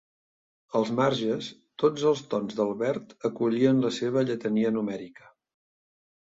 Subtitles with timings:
[0.79, 1.49] Als marges,
[1.83, 5.33] tots els tons del verd acollien la seva lletania numèrica.